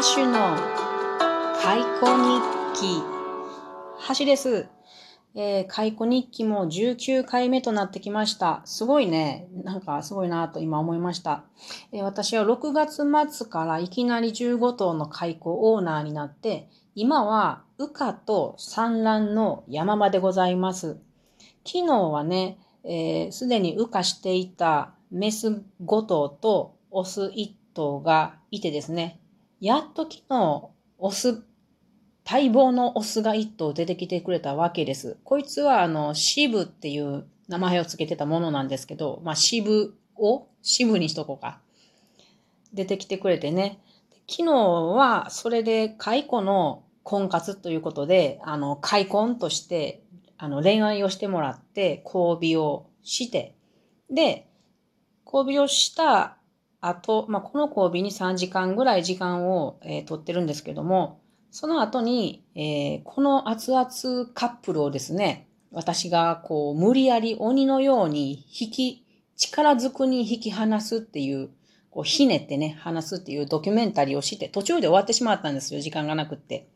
[0.00, 0.56] ハッシュの
[1.60, 2.40] 解雇日
[2.80, 3.02] 記。
[3.98, 4.66] ハシです。
[5.34, 8.62] えー、解雇日記も19回目となってきました。
[8.64, 9.46] すごいね。
[9.62, 11.44] なんかすごいなと今思いました。
[11.92, 20.96] えー、私は6月末からいきなり15頭の解雇オーナーになって、今は羽化と産卵の山場でございます。
[21.66, 29.19] 昨日はね、す、えー、で、に羽化していたメス5頭とオス1頭がいてですね、
[29.60, 31.44] やっと昨日、オス、
[32.24, 35.18] 待望のオスが1頭出てきてくれたわけです。
[35.22, 41.60] こいつは、あの、シブっていう名前を付けてたものなんですけど、まあ、シブをシブにしとこうか。
[42.72, 43.82] 出てきてくれてね。
[44.30, 50.02] 昨日は、それで、解雇の婚活ということで、あの、開婚として、
[50.38, 53.54] あの、恋愛をしてもらって、交尾をして、
[54.08, 54.48] で、
[55.26, 56.38] 交尾をした
[56.80, 63.86] 後、まあ、この交尾に3時間ぐらい時間を、えー、取ってるんですけども、その後に、えー、この熱々
[64.32, 69.04] カップルをですね、私がこう無理やり鬼のように引き、
[69.36, 71.50] 力ずくに引き離すっていう、
[71.90, 76.68] こうひねってね、離すっていうドキュメンタリーをして、途中で終わってしまったんですよ、時間がなくって。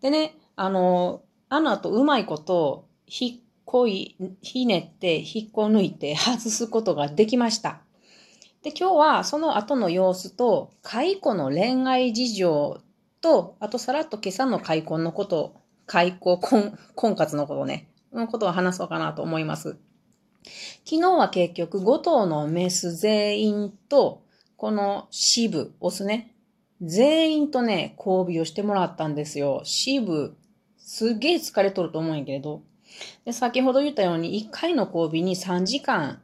[0.00, 7.80] でね、あの、あの後うまいこと、引っこい、ひねって、引っこ抜いて外すことができました。
[8.62, 12.82] で、今日はその後の様子と、解雇の恋愛事情
[13.20, 19.78] と、あとさらっと今朝の開墾のこと、開雇婚、婚活のことね、のことを話そうかなと思います。
[20.84, 24.22] 昨日は結局5頭のメス全員と、
[24.56, 26.34] この支部、オスね、
[26.82, 29.60] 全員とね、交尾をしてもらったんですよ。
[29.62, 30.36] 支部、
[30.78, 32.62] すっげえ疲れとると思うんやけれど。
[33.24, 36.22] で先ほど言ったように、1回の交尾に3時間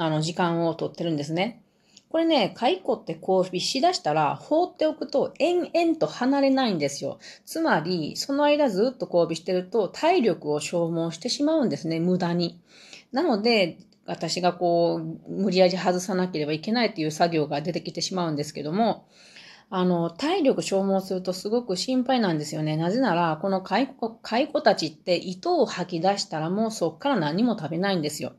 [0.00, 1.62] あの、時間をとってるんですね。
[2.08, 7.18] これね、蚕って交尾しだしたら放っておくと延々と離れないんですよ。
[7.44, 12.58] つまり、その間ずっと交尾してると体力を消耗してしまうんですね、無駄に。
[13.12, 19.06] なので、私がこう、無理やり外さなければいけないっていう作業が出てきてしまうんですけども、
[19.68, 22.76] あの、体力消耗するとすごく心配なんですよね。
[22.76, 28.32] なぜなら、この蚕たちって糸を吐き出したらもうそっから何も食べないんですよ。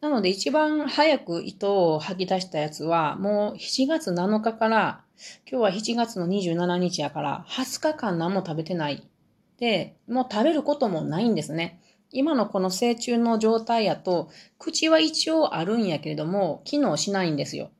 [0.00, 5.04] なので一番早く糸を吐き出したやつは、もう7月7日から、
[5.50, 9.06] 今日は7月の27日やから、20日間何も食べてない。
[9.58, 11.82] で、もう食べることもないんですね。
[12.12, 17.70] 今のこの成虫の状態やと、口は一応あるんやけれども、機能しないんですよ。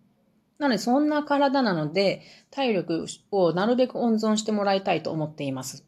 [0.58, 2.20] なので、そんな体なので、
[2.50, 5.86] 体力をなるべく温存してもらいたいと思っています。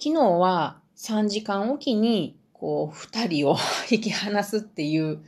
[0.00, 3.56] 昨日は3時間おきにこう、二人を
[3.90, 5.18] 引き離すっていう、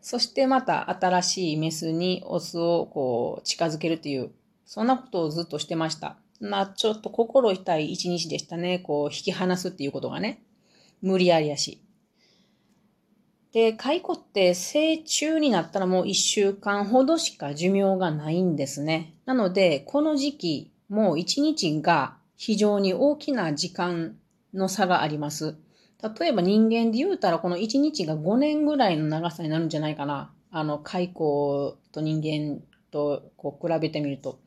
[0.00, 4.30] そしてまた新しいメスにオスをこう、近づけるっていう、
[4.64, 6.16] そんなことをずっとしてました。
[6.40, 8.78] まあ、ちょっと心痛い一日でしたね。
[8.78, 10.40] こう、引き離すっていうことがね。
[11.02, 11.82] 無理やりやし。
[13.52, 19.12] で、蚕って成虫になったらもう一週間ほどしか寿命がないんですね。
[19.26, 24.16] なので、この時期、もう一日が非常に大きな時間
[24.54, 25.56] の差があります。
[26.02, 30.32] 例えば人間で言うたらこの1日が5年ぐらいの長さになるんじゃないかな。
[30.50, 31.12] あの、蚕
[31.92, 34.40] と人間とこう比べてみると。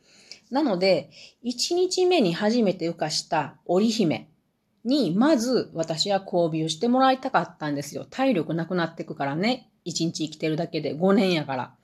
[0.52, 1.10] なので、
[1.44, 4.30] 1日目に初めて浮かした織姫
[4.84, 8.06] に、まず私は交尾をしてもらいたかったんですよ。
[8.10, 9.70] 体力なくなってくからね。
[9.86, 11.76] 1日生きてるだけで5年やから。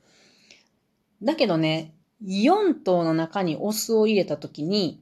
[1.21, 1.93] だけどね、
[2.25, 5.01] 4頭の中にオスを入れた時に、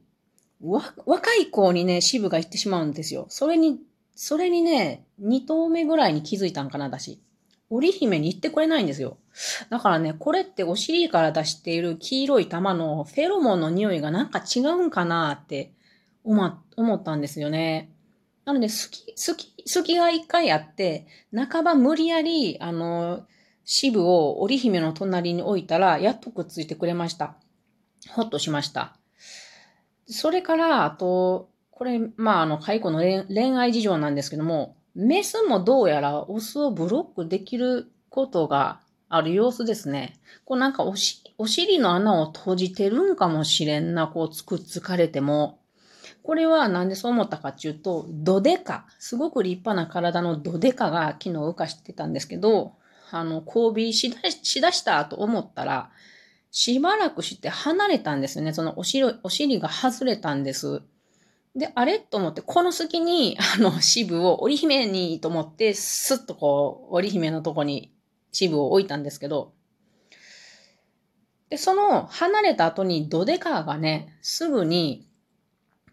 [0.60, 3.26] 若い子にね、支部が行ってしまうんですよ。
[3.28, 3.78] それに
[4.20, 7.20] それにね、二頭目ぐらいに気づいたんかな、私。
[7.70, 9.18] 織姫に行ってくれないんですよ。
[9.70, 15.72] だからね、これってお尻から出している黄色い玉のフェロモンの匂いがなんか違うんかなって
[16.24, 17.92] 思ったんですよね。
[18.44, 23.24] なので、好き、好き、好きが一回あって、半ば無理やり、あの、
[23.64, 27.36] 支部を織姫の隣に置いたら、やっとくっついてくれました。
[28.08, 28.96] ほっとしました。
[30.08, 32.98] それから、あと、これ、まあ、あの、蚕の
[33.28, 40.18] 恋愛事情なんですけども、メスもどうやらオスをブロックできることがある様子ですね。
[40.44, 45.60] こうなんかおし、お尻の穴を閉じてるんかもしれんな、こうつくっつかれても。
[46.24, 52.72] これはなんでそう思ったかっていうと、ドデカ、すごく立派な体のドデカが昨日浮かしてたんですけど、
[53.12, 55.90] あの、交尾しだしだしたと思ったら、
[56.50, 58.52] しばらくして離れたんですよね。
[58.52, 60.82] そのお尻、お尻が外れたんです。
[61.58, 61.98] で、あれ？
[61.98, 67.92] と思って、この隙に、あの、支部を織姫にと思って、スッとこう、織姫のとこに
[68.30, 69.52] 支部を置いたんですけど、
[71.50, 75.08] で、その離れた後にドデカがね、すぐに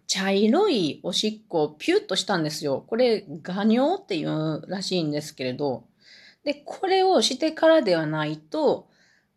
[0.06, 2.86] 茶色いおしっこをピュッとしたんですよ。
[2.88, 5.86] これ、ガ尿っていうらしいんですけれど。
[6.44, 8.88] で、これをしてからではないと、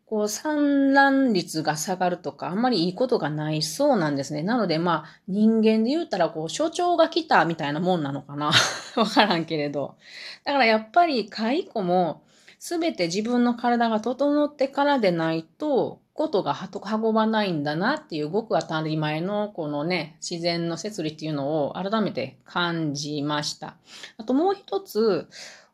[0.09, 4.41] こう産卵率が下がるとか、あんまりいいことがないそうなんですね。
[4.41, 8.51] なので、まあ、人間で言うたら、こう、所長が来たみたいなもんなのかな
[8.97, 9.97] わからんけれど。
[10.45, 12.23] だからやっぱり、蚕も、
[12.57, 23.75] すべて自分の体が整ってからでないと、ことが運ばないんだなっていうごく当たり前のこのね、自然の摂理っていうのを改めて感じました。
[24.17, 25.29] あともう一つ、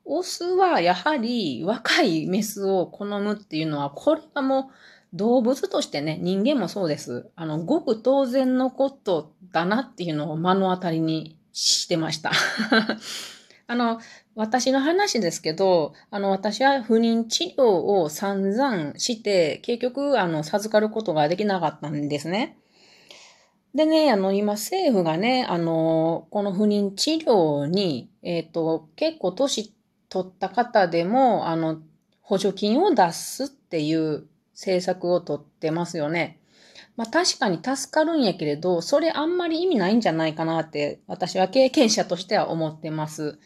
[0.05, 4.69] オスはやはり若いメスを好むっていうのは、これはも
[5.13, 7.29] う動物としてね、人間もそうです。
[7.35, 12.31] あの、ごく当然のことだなっていうのを目の当たりにしてました。
[13.67, 13.99] あの、
[14.35, 22.59] 私の話ですけど、あの、私は不妊治療を散々して、結局、あの、授かることができなかったんですね。
[23.73, 29.73] でね、あの、今政府がね、あの、この不妊治療に、えっ、ー、と、結構年
[30.09, 31.79] 取った方でも、あの、
[32.21, 36.39] 補助金を出すっていう政策をとってますよね。
[36.95, 43.37] まあ確かに助かるんやけれど、それあんまり意味ないんじゃないかなって私は経験者としては思ってます。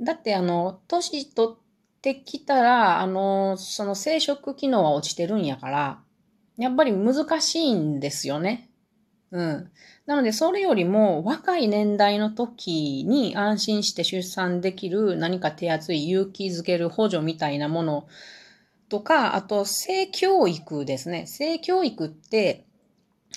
[0.00, 1.56] だってあの、年取っ
[2.02, 6.00] てきたら、あの、その生殖機能は落ちてるんやから、
[6.56, 8.70] やっぱり難しいんですよね。
[9.30, 9.70] うん。
[10.06, 18.06] なので、それよりも若い年代の時に安心して出産できる何か手厚い勇気づける補助みたいなもの
[18.88, 21.26] とか、あと、性教育ですね。
[21.26, 22.64] 性教育って、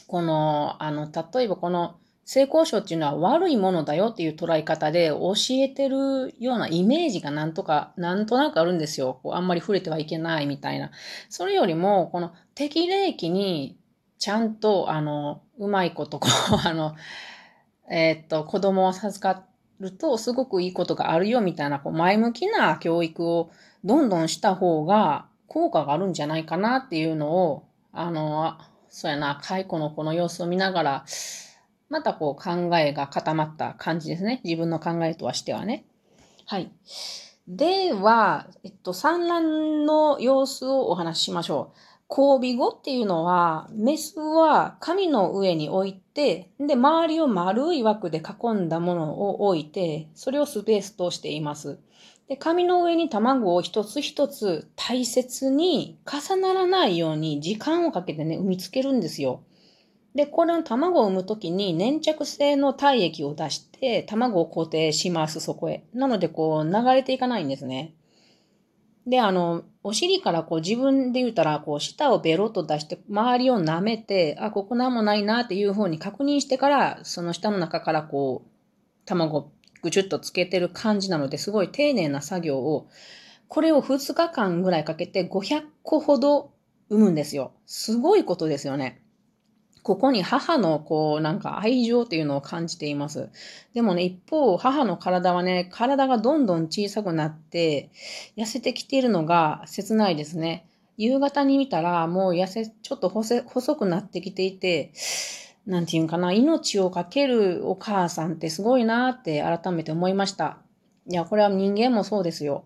[0.08, 1.96] この、あの、例えばこの、
[2.26, 9.22] 性交渉っていうのは悪いものだよっていう捉え方で教えてるようなイメージがなんとか、なんとなくあるんですよ。
[9.24, 10.92] こうあんまり触れてはいけないみたいな。
[11.30, 13.78] それよりも、この適齢期に
[14.20, 16.96] ちゃんと、あの、うまいことこう、 あの、
[17.90, 19.44] えー、っと、子供を授か
[19.80, 23.50] るとすごくいいことがあるよみたいな、こう前向きな教育を
[23.84, 27.64] どんどんした方が効果があるんじゃないかなっていうのを、
[27.94, 28.58] あの、
[28.90, 31.06] そうやな、蚕のこの様子を見ながら、
[31.90, 34.42] またこう考えが固まった感じですね。
[34.44, 35.86] 自分の考えとはしてはね。
[36.46, 36.72] はい。
[37.48, 41.78] では、えっと、産卵の様子をお話ししましょう。
[42.10, 51.80] 交尾後っていうのは、メスは紙の上に置いて、で、周りを丸い枠で囲んだものを置いて、それをスペースとしています。
[52.28, 59.44] で、紙の上に卵を一つ一つ大切に重ならないように時間をかけてね、産みつけるんですよ。
[60.16, 65.84] で、これの卵を産むときに粘着性の体液を出して、卵を固定します、そこへ。
[65.94, 67.94] なので、こう、流れていかないんですね。
[69.08, 78.50] で、あの、お尻からこう自分で言うたら、こう、舌をベロッと出して、周りを舐めて、あ、ここなんもないなっていうふうに確認してから、その舌の中からこう、
[79.06, 79.52] 卵
[79.82, 82.88] ぐちゅっとつけてる感じなので、すごい丁寧な作業を、
[83.48, 86.52] これを2日間ぐらいかけて500個ほど
[86.90, 87.54] 産むんですよ。
[87.66, 89.02] すごいことですよね。
[89.84, 93.30] ここに母のこうなんか愛情っていうのを感じています。
[93.74, 97.90] でもね、一方、母の体はね、体がどんどん小さくなって
[98.36, 100.68] 痩せてきているのが切ないですね。
[100.98, 103.44] 夕方に見たらもう痩せ、ちょっと細
[103.76, 104.92] くなってきていて、
[105.66, 110.58] なんていうんかな、命をかけるお母さんってすごいなって改めて思いました。
[111.10, 112.66] いや、これは人間もそうですよ。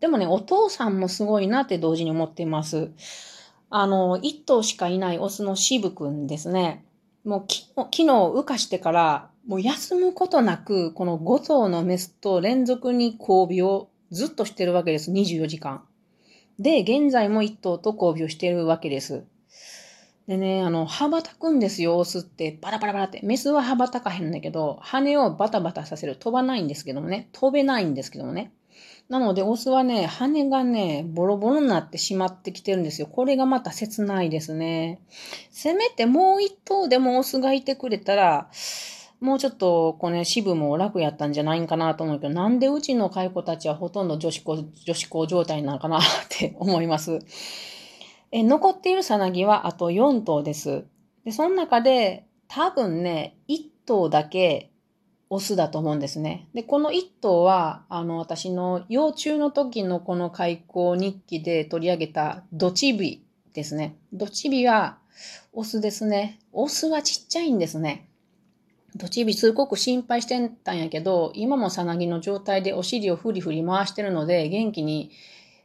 [0.00, 2.90] でもね、お父さんもすごいなって同時に思っています。
[3.74, 6.84] あの、一頭しかいないオスのシブくんですね。
[7.24, 15.10] もう昨日羽化してから、もう休むことなく、この5頭のメスと連続に交尾をずっとしてるわけです。
[15.10, 15.82] 24時間。
[16.58, 19.24] で、現在も1頭と交尾をしてるわけです。
[20.28, 22.58] でね、あの、羽ばたくんですよ、オスって。
[22.60, 23.20] バラバラバラって。
[23.24, 26.16] メスは羽ばたかへんだけど、羽をバタバタさせる。
[26.16, 27.30] 飛ばないんですけどもね。
[27.32, 28.52] 飛べないんですけどもね。
[29.12, 33.06] なので、オスはね、羽がね、ボロボロになってしまってきてるんですよ。
[33.06, 35.02] これがまた切ないですね。
[35.50, 38.48] せめてもう一頭でもオスがいてくれたら、
[39.20, 47.18] もうちょっと、これ、ね、支部も楽やったんじゃないんかなと思うけど、なんでうちの蚕たちはほとんど女子校、女子校状態なのかな って思います。
[48.30, 50.86] え、残っているさなぎはあと4頭です。
[51.26, 54.71] で、その中で、多分ね、1頭だけ
[55.34, 56.46] オスだと思うんですね。
[56.52, 63.24] で、この一頭は、あの、私の幼虫の時のこの開口日記で取り上げたドチビ
[63.54, 63.96] ですね。
[64.12, 64.98] ドチビは
[65.54, 66.38] オスですね。
[66.52, 68.10] オスはちっちゃいんですね。
[68.94, 75.12] ドチビすごく心配してたんやけど、今もさなぎの状態でお尻をフリフリ回してるので、元気に、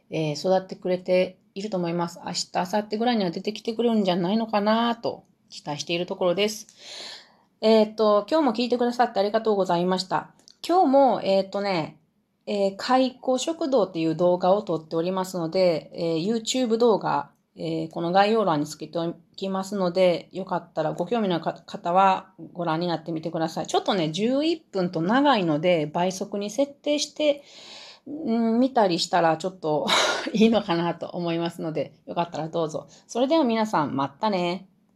[0.08, 2.20] えー、育ってくれていると思います。
[2.24, 7.17] 明日、明後日ぐらいには出てきてくれるんじゃないのかなと期待しているところです。
[7.60, 10.30] えっ、と、今日も聞いてくださってありがとうございました。
[10.66, 11.98] 今日も、えっ、とね、
[12.46, 23.66] えー、開口食堂っていう動画を撮っておりますので、えー、YouTube 動画、えー、この概要欄につけておきますので、よかったらご興味の方はご覧になってみてください。
[23.66, 27.42] ちょっとね、11分と長いので、倍速に設定して、
[28.08, 29.86] ん見たりしたらちょっと
[30.32, 32.86] いいのかなと思いますので、よかったらどうぞ。
[33.08, 34.68] それでは皆さん、またね。